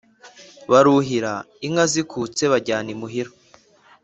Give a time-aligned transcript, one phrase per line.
[0.71, 1.33] baruhira,
[1.65, 3.31] inka zikutse bajyana imuhira